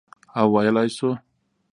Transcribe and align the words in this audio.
او 0.39 0.45
ویلای 0.53 0.89
شو، 0.97 1.09